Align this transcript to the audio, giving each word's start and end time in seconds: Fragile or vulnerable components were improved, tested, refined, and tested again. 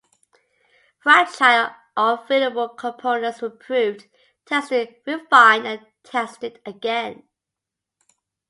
Fragile 1.03 1.75
or 1.95 2.25
vulnerable 2.27 2.69
components 2.69 3.39
were 3.39 3.51
improved, 3.51 4.07
tested, 4.47 4.95
refined, 5.05 5.67
and 5.67 5.85
tested 6.03 6.59
again. 6.65 7.27